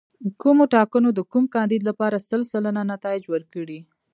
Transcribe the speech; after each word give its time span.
کومو 0.41 0.63
ټاکنو 0.75 1.09
د 1.13 1.19
کوم 1.31 1.45
کاندید 1.55 1.81
لپاره 1.89 2.25
سل 2.29 2.41
سلنه 2.51 2.81
نتایج 2.93 3.23
ورکړي. 3.33 3.79